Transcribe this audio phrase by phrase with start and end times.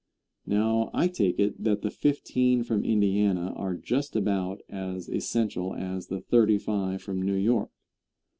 [0.47, 6.07] Now, I take it, that the fifteen from Indiana are just about as essential as
[6.07, 7.69] the thirty five from New York.